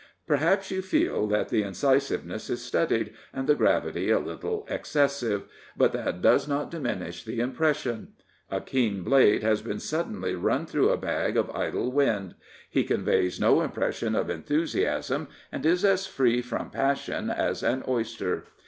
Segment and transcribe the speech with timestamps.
[0.25, 5.43] Perhaps you feel that the incisiveness is studied and the gravity a little excessive;
[5.77, 8.13] but that does not diminish the impression.
[8.49, 12.33] A keen blade has been suddenly run through a bag of idle wind
[12.67, 18.45] He conveys no impression of enthusiasm and is as free from passion as an oyster.